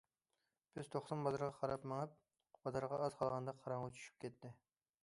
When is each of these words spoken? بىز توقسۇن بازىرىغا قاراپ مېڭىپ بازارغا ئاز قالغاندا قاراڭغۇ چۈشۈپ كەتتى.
بىز 0.77 0.89
توقسۇن 0.95 1.21
بازىرىغا 1.27 1.59
قاراپ 1.59 1.85
مېڭىپ 1.93 2.17
بازارغا 2.65 3.01
ئاز 3.05 3.21
قالغاندا 3.21 3.57
قاراڭغۇ 3.61 3.95
چۈشۈپ 4.01 4.27
كەتتى. 4.27 4.55